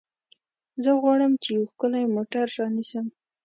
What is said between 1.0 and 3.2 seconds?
غواړم چې یو ښکلی موټر رانیسم.